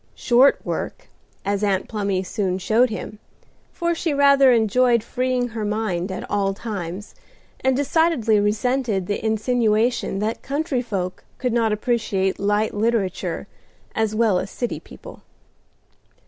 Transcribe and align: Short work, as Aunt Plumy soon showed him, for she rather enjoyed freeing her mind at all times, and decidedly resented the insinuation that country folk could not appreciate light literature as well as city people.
Short 0.15 0.59
work, 0.65 1.09
as 1.45 1.63
Aunt 1.63 1.87
Plumy 1.87 2.23
soon 2.23 2.57
showed 2.57 2.89
him, 2.89 3.19
for 3.71 3.93
she 3.93 4.15
rather 4.15 4.51
enjoyed 4.51 5.03
freeing 5.03 5.49
her 5.49 5.63
mind 5.63 6.11
at 6.11 6.27
all 6.27 6.55
times, 6.55 7.13
and 7.59 7.75
decidedly 7.77 8.39
resented 8.39 9.05
the 9.05 9.23
insinuation 9.23 10.17
that 10.17 10.41
country 10.41 10.81
folk 10.81 11.23
could 11.37 11.53
not 11.53 11.71
appreciate 11.71 12.39
light 12.39 12.73
literature 12.73 13.45
as 13.93 14.15
well 14.15 14.39
as 14.39 14.49
city 14.49 14.79
people. 14.79 15.21